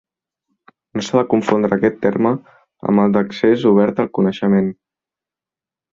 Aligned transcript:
No 0.97 1.03
s'ha 1.07 1.19
de 1.19 1.23
confondre 1.33 1.77
aquest 1.77 2.01
terme 2.07 2.31
amb 2.93 3.03
el 3.05 3.15
d'accés 3.19 3.67
obert 3.73 4.03
al 4.05 4.11
coneixement. 4.19 4.73